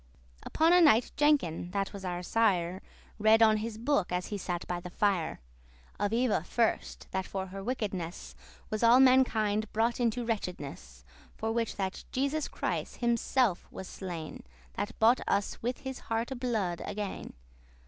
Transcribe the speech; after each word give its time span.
Upon 0.41 0.73
a 0.73 0.81
night 0.81 1.11
Jenkin, 1.15 1.69
that 1.73 1.93
was 1.93 2.03
our 2.03 2.23
sire,* 2.23 2.79
*goodman 2.79 2.83
Read 3.31 3.43
on 3.43 3.57
his 3.57 3.77
book, 3.77 4.11
as 4.11 4.25
he 4.29 4.37
sat 4.39 4.65
by 4.67 4.79
the 4.79 4.89
fire, 4.89 5.41
Of 5.99 6.11
Eva 6.11 6.43
first, 6.43 7.05
that 7.11 7.27
for 7.27 7.45
her 7.45 7.63
wickedness 7.63 8.33
Was 8.71 8.81
all 8.81 8.99
mankind 8.99 9.71
brought 9.73 9.99
into 9.99 10.25
wretchedness, 10.25 11.05
For 11.37 11.51
which 11.51 11.75
that 11.75 12.03
Jesus 12.11 12.47
Christ 12.47 12.97
himself 12.97 13.67
was 13.71 13.87
slain, 13.87 14.41
That 14.73 14.97
bought 14.97 15.21
us 15.27 15.61
with 15.61 15.81
his 15.81 15.99
hearte 16.09 16.39
blood 16.39 16.81
again. 16.83 17.33